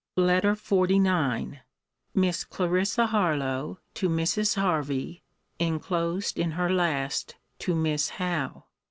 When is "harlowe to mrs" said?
3.11-4.55